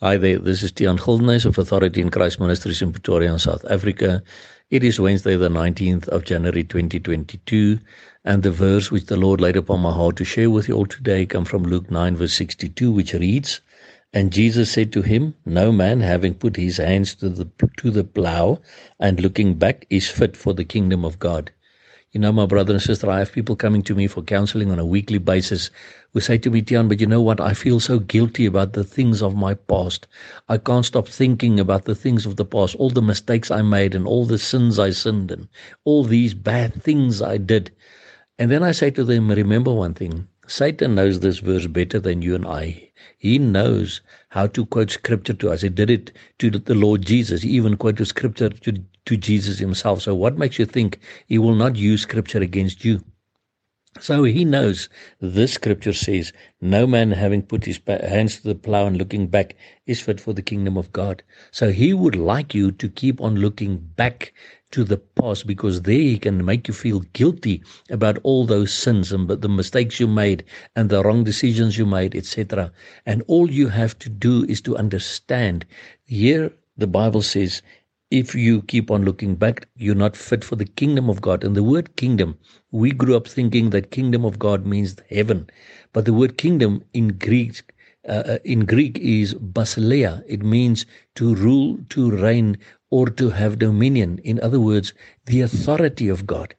Hi 0.00 0.16
there, 0.16 0.40
this 0.40 0.64
is 0.64 0.72
Tian 0.72 0.98
Gildenhuys 0.98 1.44
of 1.44 1.56
Authority 1.56 2.00
in 2.00 2.10
Christ 2.10 2.40
Ministries 2.40 2.82
in 2.82 2.90
Pretoria, 2.90 3.38
South 3.38 3.64
Africa. 3.70 4.24
It 4.68 4.82
is 4.82 4.98
Wednesday, 4.98 5.36
the 5.36 5.48
19th 5.48 6.08
of 6.08 6.24
January 6.24 6.64
2022, 6.64 7.78
and 8.24 8.42
the 8.42 8.50
verse 8.50 8.90
which 8.90 9.06
the 9.06 9.16
Lord 9.16 9.40
laid 9.40 9.54
upon 9.54 9.82
my 9.82 9.92
heart 9.92 10.16
to 10.16 10.24
share 10.24 10.50
with 10.50 10.66
you 10.66 10.74
all 10.74 10.86
today 10.86 11.26
come 11.26 11.44
from 11.44 11.62
Luke 11.62 11.92
9, 11.92 12.16
verse 12.16 12.32
62, 12.32 12.90
which 12.90 13.14
reads, 13.14 13.60
And 14.12 14.32
Jesus 14.32 14.68
said 14.68 14.92
to 14.94 15.02
him, 15.02 15.36
No 15.46 15.70
man 15.70 16.00
having 16.00 16.34
put 16.34 16.56
his 16.56 16.78
hands 16.78 17.14
to 17.14 17.28
the, 17.28 17.48
to 17.76 17.92
the 17.92 18.02
plow 18.02 18.60
and 18.98 19.20
looking 19.20 19.54
back 19.54 19.86
is 19.90 20.08
fit 20.08 20.36
for 20.36 20.54
the 20.54 20.64
kingdom 20.64 21.04
of 21.04 21.20
God. 21.20 21.52
You 22.14 22.20
know, 22.20 22.30
my 22.30 22.46
brother 22.46 22.74
and 22.74 22.80
sister, 22.80 23.10
I 23.10 23.18
have 23.18 23.32
people 23.32 23.56
coming 23.56 23.82
to 23.82 23.94
me 23.96 24.06
for 24.06 24.22
counseling 24.22 24.70
on 24.70 24.78
a 24.78 24.86
weekly 24.86 25.18
basis 25.18 25.68
who 26.12 26.20
say 26.20 26.38
to 26.38 26.48
me, 26.48 26.62
Tian, 26.62 26.86
but 26.86 27.00
you 27.00 27.08
know 27.08 27.20
what? 27.20 27.40
I 27.40 27.54
feel 27.54 27.80
so 27.80 27.98
guilty 27.98 28.46
about 28.46 28.72
the 28.72 28.84
things 28.84 29.20
of 29.20 29.34
my 29.34 29.54
past. 29.54 30.06
I 30.48 30.58
can't 30.58 30.86
stop 30.86 31.08
thinking 31.08 31.58
about 31.58 31.86
the 31.86 31.94
things 31.96 32.24
of 32.24 32.36
the 32.36 32.44
past, 32.44 32.76
all 32.76 32.90
the 32.90 33.02
mistakes 33.02 33.50
I 33.50 33.62
made 33.62 33.96
and 33.96 34.06
all 34.06 34.26
the 34.26 34.38
sins 34.38 34.78
I 34.78 34.90
sinned 34.90 35.32
and 35.32 35.48
all 35.82 36.04
these 36.04 36.34
bad 36.34 36.80
things 36.84 37.20
I 37.20 37.36
did. 37.36 37.72
And 38.38 38.48
then 38.48 38.62
I 38.62 38.70
say 38.70 38.92
to 38.92 39.02
them, 39.02 39.28
remember 39.28 39.72
one 39.72 39.94
thing. 39.94 40.28
Satan 40.46 40.94
knows 40.94 41.20
this 41.20 41.38
verse 41.38 41.66
better 41.66 41.98
than 41.98 42.22
you 42.22 42.34
and 42.34 42.46
I. 42.46 42.90
He 43.18 43.38
knows 43.38 44.00
how 44.28 44.46
to 44.48 44.66
quote 44.66 44.90
scripture 44.90 45.34
to 45.34 45.50
us. 45.50 45.62
He 45.62 45.68
did 45.68 45.90
it 45.90 46.12
to 46.38 46.50
the 46.50 46.74
Lord 46.74 47.02
Jesus. 47.02 47.42
He 47.42 47.50
even 47.50 47.76
quoted 47.76 48.06
scripture 48.06 48.50
to, 48.50 48.72
to 49.06 49.16
Jesus 49.16 49.58
himself. 49.58 50.02
So 50.02 50.14
what 50.14 50.38
makes 50.38 50.58
you 50.58 50.66
think 50.66 51.00
he 51.26 51.38
will 51.38 51.54
not 51.54 51.76
use 51.76 52.02
scripture 52.02 52.40
against 52.40 52.84
you? 52.84 53.02
So 54.00 54.24
he 54.24 54.44
knows 54.44 54.88
this 55.20 55.52
scripture 55.52 55.92
says, 55.92 56.32
No 56.60 56.84
man 56.84 57.12
having 57.12 57.42
put 57.42 57.64
his 57.64 57.80
hands 57.86 58.36
to 58.36 58.42
the 58.42 58.54
plow 58.56 58.86
and 58.86 58.96
looking 58.96 59.28
back 59.28 59.54
is 59.86 60.00
fit 60.00 60.20
for 60.20 60.32
the 60.32 60.42
kingdom 60.42 60.76
of 60.76 60.92
God. 60.92 61.22
So 61.52 61.70
he 61.70 61.94
would 61.94 62.16
like 62.16 62.54
you 62.54 62.72
to 62.72 62.88
keep 62.88 63.20
on 63.20 63.36
looking 63.36 63.76
back 63.78 64.32
to 64.72 64.82
the 64.82 64.96
past 64.96 65.46
because 65.46 65.82
there 65.82 65.94
he 65.94 66.18
can 66.18 66.44
make 66.44 66.66
you 66.66 66.74
feel 66.74 67.00
guilty 67.12 67.62
about 67.88 68.18
all 68.24 68.44
those 68.44 68.72
sins 68.72 69.12
and 69.12 69.28
the 69.28 69.48
mistakes 69.48 70.00
you 70.00 70.08
made 70.08 70.42
and 70.74 70.90
the 70.90 71.04
wrong 71.04 71.22
decisions 71.22 71.78
you 71.78 71.86
made, 71.86 72.16
etc. 72.16 72.72
And 73.06 73.22
all 73.28 73.48
you 73.48 73.68
have 73.68 73.96
to 74.00 74.08
do 74.08 74.44
is 74.46 74.60
to 74.62 74.76
understand. 74.76 75.64
Here 76.04 76.52
the 76.76 76.88
Bible 76.88 77.22
says, 77.22 77.62
if 78.14 78.32
you 78.34 78.62
keep 78.62 78.92
on 78.92 79.04
looking 79.04 79.34
back, 79.34 79.66
you're 79.76 79.96
not 79.96 80.16
fit 80.16 80.44
for 80.44 80.54
the 80.54 80.64
kingdom 80.64 81.10
of 81.10 81.20
God. 81.20 81.42
And 81.42 81.56
the 81.56 81.64
word 81.64 81.96
kingdom, 81.96 82.38
we 82.70 82.92
grew 82.92 83.16
up 83.16 83.26
thinking 83.26 83.70
that 83.70 83.90
kingdom 83.90 84.24
of 84.24 84.38
God 84.38 84.64
means 84.64 84.96
heaven. 85.10 85.50
But 85.92 86.04
the 86.04 86.12
word 86.12 86.38
kingdom 86.38 86.84
in 86.92 87.08
Greek 87.18 87.62
uh, 88.08 88.38
in 88.44 88.66
Greek 88.66 88.98
is 88.98 89.34
basileia. 89.34 90.22
It 90.28 90.44
means 90.44 90.86
to 91.16 91.34
rule, 91.34 91.78
to 91.88 92.10
reign, 92.10 92.56
or 92.90 93.10
to 93.10 93.30
have 93.30 93.58
dominion. 93.58 94.20
In 94.24 94.38
other 94.40 94.60
words, 94.60 94.92
the 95.26 95.40
authority 95.40 96.08
of 96.08 96.26
God. 96.26 96.54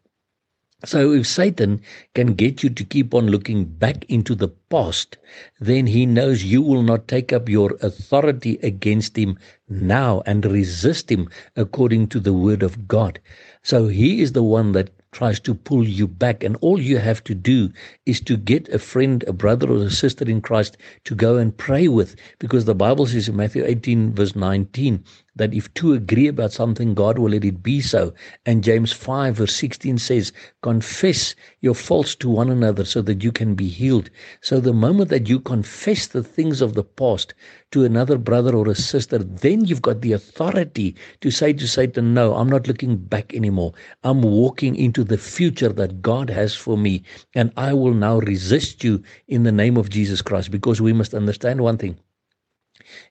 So 0.86 1.14
if 1.14 1.26
Satan 1.26 1.82
can 2.14 2.36
get 2.36 2.62
you 2.62 2.70
to 2.70 2.84
keep 2.84 3.16
on 3.16 3.28
looking 3.28 3.66
back 3.66 4.06
into 4.08 4.36
the 4.36 4.50
past, 4.70 5.18
then 5.60 5.88
he 5.88 6.06
knows 6.06 6.44
you 6.44 6.62
will 6.62 6.84
not 6.84 7.08
take 7.08 7.34
up 7.34 7.50
your 7.50 7.76
authority 7.82 8.60
against 8.62 9.18
him 9.18 9.40
now 9.68 10.22
and 10.28 10.46
resist 10.46 11.12
him 11.12 11.28
according 11.56 12.10
to 12.10 12.20
the 12.20 12.34
word 12.34 12.62
of 12.62 12.88
God. 12.88 13.20
So 13.64 13.88
he 13.88 14.22
is 14.22 14.34
the 14.34 14.44
one 14.44 14.74
that 14.74 14.92
tries 15.16 15.40
to 15.40 15.56
pull 15.56 15.88
you 15.88 16.08
back. 16.08 16.44
And 16.44 16.58
all 16.60 16.80
you 16.80 16.98
have 16.98 17.24
to 17.24 17.34
do 17.34 17.72
is 18.06 18.20
to 18.22 18.36
get 18.36 18.68
a 18.68 18.78
friend, 18.78 19.24
a 19.28 19.34
brother, 19.34 19.72
or 19.72 19.78
a 19.78 19.90
sister 19.90 20.26
in 20.26 20.42
Christ 20.42 20.76
to 21.06 21.16
go 21.16 21.38
and 21.38 21.58
pray 21.58 21.88
with. 21.88 22.18
Because 22.38 22.66
the 22.66 22.76
Bible 22.76 23.08
says 23.08 23.30
in 23.30 23.38
Matthew 23.38 23.64
18, 23.66 24.14
verse 24.14 24.36
19, 24.36 25.04
that 25.38 25.54
if 25.54 25.74
two 25.74 25.94
agree 25.94 26.28
about 26.28 26.54
something, 26.54 26.94
God 26.94 27.18
will 27.18 27.30
let 27.30 27.44
it 27.44 27.62
be 27.62 27.82
so. 27.82 28.14
And 28.46 28.64
James 28.64 28.92
5, 28.92 29.36
verse 29.36 29.56
16 29.56 29.98
says, 29.98 30.32
Confess 30.62 31.36
your 31.62 31.76
faults 31.76 32.16
to 32.16 32.30
one 32.30 32.50
another 32.50 32.86
so 32.86 33.02
that 33.02 33.24
you 33.24 33.32
can 33.32 33.56
be 33.56 33.68
healed. 33.68 34.10
So 34.42 34.60
the 34.60 34.74
moment 34.74 35.10
that 35.10 35.28
you 35.28 35.40
confess 35.40 36.08
the 36.08 36.24
things 36.24 36.62
of 36.62 36.74
the 36.74 36.84
past 36.84 37.34
to 37.72 37.84
another 37.84 38.18
brother 38.18 38.56
or 38.56 38.70
a 38.70 38.76
sister, 38.76 39.18
then 39.18 39.66
you've 39.66 39.82
got 39.82 40.02
the 40.02 40.14
authority 40.14 40.96
to 41.22 41.32
say 41.32 41.52
to 41.54 41.68
Satan, 41.68 42.14
No, 42.14 42.36
I'm 42.36 42.50
not 42.50 42.68
looking 42.68 42.96
back 42.96 43.34
anymore. 43.34 43.74
I'm 44.04 44.22
walking 44.22 44.76
into 44.76 45.04
the 45.08 45.18
future 45.18 45.70
that 45.70 46.02
God 46.02 46.30
has 46.30 46.56
for 46.56 46.78
me. 46.78 47.04
And 47.34 47.52
I 47.58 47.74
will 47.74 47.94
now 47.94 48.20
resist 48.20 48.84
you 48.84 49.04
in 49.28 49.44
the 49.44 49.52
name 49.52 49.78
of 49.78 49.90
Jesus 49.90 50.22
Christ 50.22 50.52
because 50.52 50.82
we 50.82 50.94
must 50.94 51.14
understand 51.14 51.62
one 51.62 51.78
thing. 51.78 51.98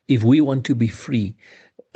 If 0.09 0.23
we 0.23 0.41
want 0.41 0.65
to 0.67 0.75
be 0.75 0.89
free, 0.89 1.35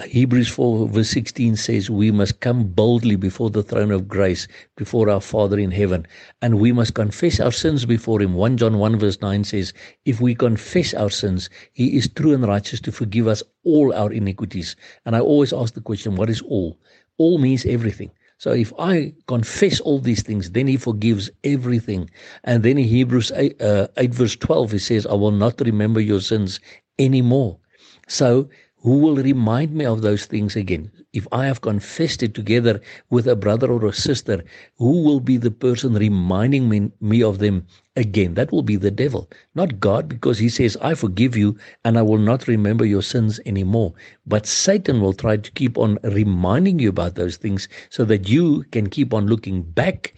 Hebrews 0.07 0.49
4 0.49 0.89
verse 0.89 1.11
16 1.11 1.57
says 1.57 1.91
we 1.91 2.13
must 2.13 2.41
come 2.41 2.65
boldly 2.69 3.17
before 3.17 3.51
the 3.51 3.65
throne 3.65 3.91
of 3.91 4.07
grace, 4.07 4.47
before 4.77 5.11
our 5.11 5.21
Father 5.21 5.59
in 5.59 5.73
heaven, 5.73 6.07
and 6.41 6.61
we 6.61 6.71
must 6.71 6.95
confess 6.95 7.41
our 7.41 7.51
sins 7.51 7.85
before 7.85 8.23
Him. 8.23 8.35
1 8.35 8.57
John 8.59 8.79
1 8.79 8.99
verse 8.99 9.21
9 9.21 9.45
says, 9.45 9.73
If 10.05 10.21
we 10.21 10.37
confess 10.37 10.95
our 10.95 11.11
sins, 11.11 11.51
He 11.73 11.97
is 11.97 12.09
true 12.09 12.33
and 12.33 12.47
righteous 12.47 12.81
to 12.83 12.93
forgive 12.93 13.27
us 13.27 13.43
all 13.65 13.93
our 13.93 14.13
iniquities. 14.13 14.77
And 15.05 15.17
I 15.17 15.21
always 15.21 15.53
ask 15.53 15.75
the 15.75 15.81
question, 15.81 16.15
what 16.15 16.31
is 16.31 16.43
all? 16.43 16.79
All 17.19 17.39
means 17.39 17.67
everything. 17.67 18.13
So 18.39 18.53
if 18.53 18.73
I 18.79 19.13
confess 19.27 19.81
all 19.81 19.99
these 19.99 20.23
things, 20.23 20.51
then 20.53 20.69
he 20.69 20.77
forgives 20.77 21.29
everything. 21.43 22.09
And 22.45 22.63
then 22.63 22.79
in 22.79 22.85
Hebrews 22.85 23.33
8, 23.35 23.61
uh, 23.61 23.89
8 23.97 24.15
verse 24.15 24.37
12, 24.37 24.73
he 24.73 24.79
says, 24.79 25.07
I 25.07 25.15
will 25.15 25.33
not 25.33 25.61
remember 25.61 26.01
your 26.01 26.21
sins 26.21 26.61
anymore. 26.99 27.59
So 28.07 28.49
who 28.81 28.99
will 28.99 29.17
remind 29.17 29.73
me 29.73 29.85
of 29.85 30.03
those 30.03 30.27
things 30.27 30.55
again? 30.55 30.91
If 31.13 31.27
I 31.33 31.47
have 31.47 31.63
confessed 31.63 32.23
it 32.23 32.35
together 32.35 32.81
with 33.11 33.27
a 33.27 33.35
brother 33.35 33.73
or 33.73 33.85
a 33.87 33.93
sister, 33.93 34.45
who 34.77 35.03
will 35.03 35.19
be 35.19 35.37
the 35.37 35.51
person 35.51 35.95
reminding 35.95 36.69
me, 36.69 36.93
me 37.01 37.23
of 37.23 37.39
them 37.39 37.67
again? 37.97 38.35
That 38.35 38.53
will 38.53 38.63
be 38.63 38.77
the 38.77 38.93
devil, 38.93 39.29
not 39.57 39.81
God, 39.81 40.09
because 40.09 40.39
he 40.39 40.49
says, 40.49 40.77
I 40.81 40.95
forgive 40.95 41.37
you 41.37 41.57
and 41.85 41.99
I 41.99 42.03
will 42.03 42.19
not 42.19 42.47
remember 42.47 42.85
your 42.85 43.03
sins 43.03 43.41
anymore. 43.47 43.95
But 44.27 44.47
Satan 44.47 45.01
will 45.01 45.15
try 45.15 45.39
to 45.39 45.51
keep 45.53 45.77
on 45.77 45.99
reminding 46.05 46.79
you 46.79 46.91
about 46.91 47.17
those 47.17 47.37
things 47.37 47.69
so 47.91 48.05
that 48.05 48.29
you 48.29 48.63
can 48.71 48.89
keep 48.89 49.13
on 49.13 49.27
looking 49.27 49.63
back 49.63 50.15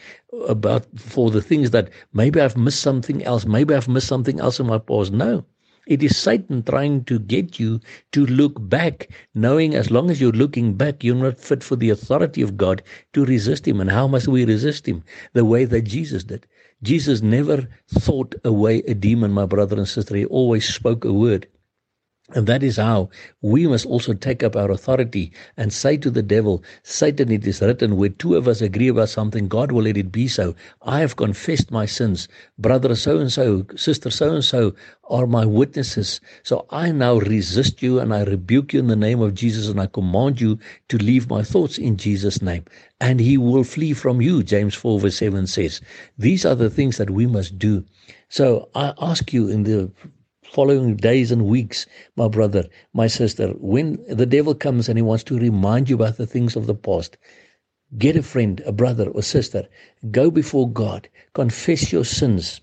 about 0.49 0.87
for 0.99 1.31
the 1.31 1.43
things 1.43 1.71
that 1.71 1.89
maybe 2.13 2.41
I've 2.41 2.57
missed 2.57 2.81
something 2.81 3.25
else, 3.25 3.47
maybe 3.47 3.75
I've 3.75 3.89
missed 3.89 4.09
something 4.09 4.39
else 4.39 4.61
in 4.61 4.67
my 4.67 4.79
past. 4.79 5.13
No. 5.13 5.45
It 5.91 6.05
is 6.05 6.17
Satan 6.17 6.63
trying 6.63 7.03
to 7.07 7.19
get 7.19 7.59
you 7.59 7.81
to 8.13 8.25
look 8.27 8.69
back, 8.69 9.11
knowing 9.35 9.75
as 9.75 9.91
long 9.91 10.09
as 10.09 10.21
you're 10.21 10.31
looking 10.31 10.75
back, 10.75 11.03
you're 11.03 11.17
not 11.17 11.37
fit 11.37 11.65
for 11.65 11.75
the 11.75 11.91
authority 11.91 12.43
of 12.43 12.57
God 12.57 12.81
to 13.13 13.25
resist 13.25 13.67
Him. 13.67 13.81
And 13.81 13.91
how 13.91 14.07
must 14.07 14.29
we 14.29 14.45
resist 14.45 14.87
Him? 14.87 15.03
The 15.33 15.45
way 15.45 15.65
that 15.65 15.83
Jesus 15.83 16.23
did. 16.23 16.47
Jesus 16.85 17.23
never 17.23 17.69
thought 17.89 18.37
away 18.45 18.85
a 18.87 18.95
demon, 18.95 19.33
my 19.33 19.47
brother 19.47 19.77
and 19.77 19.89
sister. 19.89 20.15
He 20.15 20.27
always 20.27 20.73
spoke 20.73 21.05
a 21.05 21.13
word. 21.13 21.49
And 22.33 22.47
that 22.47 22.63
is 22.63 22.77
how 22.77 23.11
we 23.43 23.67
must 23.67 23.87
also 23.87 24.13
take 24.13 24.45
up 24.45 24.55
our 24.55 24.71
authority 24.71 25.33
and 25.57 25.73
say 25.73 25.97
to 25.97 26.11
the 26.11 26.23
devil, 26.23 26.63
Satan, 26.85 27.33
it 27.33 27.45
is 27.45 27.61
written, 27.61 27.97
where 27.97 28.09
two 28.09 28.37
of 28.37 28.47
us 28.47 28.61
agree 28.61 28.87
about 28.87 29.09
something, 29.09 29.49
God 29.49 29.73
will 29.73 29.83
let 29.83 29.97
it 29.97 30.13
be 30.13 30.29
so. 30.29 30.55
I 30.83 31.01
have 31.01 31.17
confessed 31.17 31.73
my 31.73 31.87
sins. 31.87 32.29
Brother 32.57 32.95
so 32.95 33.19
and 33.19 33.33
so, 33.33 33.67
sister 33.75 34.11
so 34.11 34.33
and 34.33 34.45
so 34.45 34.75
are 35.09 35.27
my 35.27 35.45
witnesses. 35.45 36.21
So 36.45 36.67
I 36.71 36.93
now 36.93 37.17
resist 37.17 37.83
you 37.83 37.99
and 37.99 38.15
I 38.15 38.23
rebuke 38.23 38.73
you 38.73 38.79
in 38.79 38.87
the 38.87 38.95
name 38.95 39.21
of 39.21 39.35
Jesus 39.35 39.69
and 39.69 39.81
I 39.81 39.87
command 39.87 40.41
you 40.41 40.59
to 40.89 40.99
leave 40.99 41.29
my 41.29 41.43
thoughts 41.43 41.79
in 41.79 41.97
Jesus' 41.97 42.41
name. 42.41 42.65
And 43.01 43.19
he 43.19 43.39
will 43.39 43.65
flee 43.65 43.93
from 43.93 44.21
you, 44.21 44.45
James 44.45 44.75
4 44.77 45.01
verse 45.01 45.17
7 45.17 45.49
says. 45.49 45.81
These 46.17 46.47
are 46.47 46.55
the 46.55 46.71
things 46.71 46.97
that 46.99 47.11
we 47.11 47.27
must 47.27 47.59
do. 47.59 47.85
So 48.29 48.69
I 48.77 48.95
ask 49.01 49.33
you 49.33 49.49
in 49.49 49.65
the 49.65 49.91
following 50.51 50.97
days 50.97 51.31
and 51.31 51.47
weeks, 51.47 51.87
my 52.17 52.27
brother, 52.27 52.65
my 52.93 53.07
sister, 53.07 53.49
when 53.59 54.05
the 54.09 54.27
devil 54.27 54.55
comes 54.55 54.89
and 54.89 54.99
he 54.99 55.03
wants 55.03 55.25
to 55.25 55.39
remind 55.39 55.89
you 55.89 55.95
about 55.95 56.17
the 56.17 56.27
things 56.27 56.57
of 56.57 56.67
the 56.67 56.75
past, 56.75 57.17
get 57.99 58.17
a 58.17 58.23
friend, 58.23 58.61
a 58.67 58.73
brother 58.73 59.09
or 59.11 59.23
sister, 59.23 59.69
go 60.11 60.31
before 60.31 60.71
God, 60.71 61.09
confess 61.35 61.93
your 61.93 62.05
sins, 62.05 62.61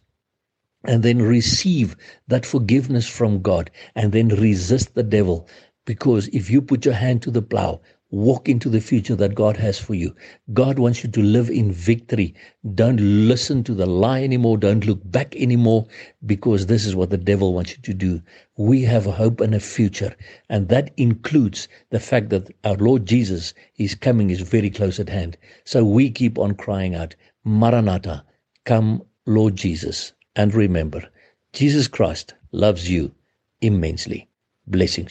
and 0.83 1.01
then 1.01 1.21
receive 1.21 1.95
that 2.27 2.45
forgiveness 2.45 3.07
from 3.07 3.41
God, 3.41 3.71
and 3.95 4.11
then 4.11 4.27
resist 4.29 4.93
the 4.93 5.03
devil. 5.03 5.47
Because 5.85 6.27
if 6.29 6.49
you 6.49 6.61
put 6.61 6.85
your 6.85 6.93
hand 6.93 7.21
to 7.23 7.31
the 7.31 7.41
plow, 7.41 7.81
Walk 8.11 8.47
into 8.47 8.69
the 8.69 8.79
future 8.79 9.15
that 9.15 9.35
God 9.35 9.57
has 9.57 9.77
for 9.77 9.93
you. 9.93 10.15
God 10.53 10.79
wants 10.79 11.03
you 11.03 11.09
to 11.11 11.21
live 11.21 11.49
in 11.49 11.73
victory. 11.73 12.33
Don't 12.73 12.99
listen 13.01 13.63
to 13.65 13.73
the 13.73 13.85
lie 13.85 14.23
anymore. 14.23 14.57
Don't 14.57 14.85
look 14.85 15.01
back 15.11 15.35
anymore 15.35 15.87
because 16.25 16.67
this 16.67 16.85
is 16.85 16.95
what 16.95 17.09
the 17.09 17.17
devil 17.17 17.53
wants 17.53 17.71
you 17.71 17.77
to 17.83 17.93
do. 17.93 18.21
We 18.57 18.83
have 18.83 19.07
a 19.07 19.11
hope 19.11 19.41
and 19.41 19.53
a 19.53 19.59
future. 19.59 20.15
And 20.49 20.69
that 20.69 20.93
includes 20.97 21.67
the 21.89 21.99
fact 21.99 22.29
that 22.29 22.49
our 22.63 22.77
Lord 22.77 23.05
Jesus, 23.05 23.53
His 23.73 23.95
coming 23.95 24.29
is 24.29 24.41
very 24.41 24.69
close 24.69 24.99
at 24.99 25.09
hand. 25.09 25.37
So 25.65 25.83
we 25.83 26.09
keep 26.09 26.37
on 26.39 26.55
crying 26.55 26.95
out, 26.95 27.15
Maranatha, 27.43 28.23
come 28.65 29.03
Lord 29.25 29.57
Jesus. 29.57 30.13
And 30.35 30.53
remember, 30.53 31.03
Jesus 31.51 31.87
Christ 31.89 32.35
loves 32.53 32.89
you 32.89 33.13
immensely. 33.61 34.29
Blessings. 34.67 35.05